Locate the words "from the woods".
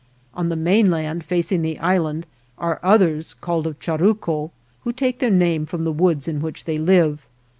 5.67-6.27